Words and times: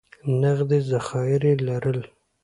نغدي 0.41 0.79
ذخایر 0.91 1.41
یې 1.49 1.55
لرل. 1.67 1.99